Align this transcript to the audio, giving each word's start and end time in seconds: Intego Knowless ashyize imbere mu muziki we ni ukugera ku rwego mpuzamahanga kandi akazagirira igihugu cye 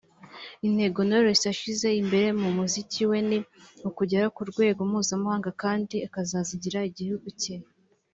Intego 0.67 0.99
Knowless 1.07 1.43
ashyize 1.53 1.87
imbere 2.01 2.27
mu 2.41 2.49
muziki 2.57 3.01
we 3.09 3.17
ni 3.29 3.39
ukugera 3.89 4.25
ku 4.35 4.41
rwego 4.51 4.79
mpuzamahanga 4.89 5.49
kandi 5.63 5.95
akazagirira 6.07 6.79
igihugu 6.91 7.27
cye 7.41 7.55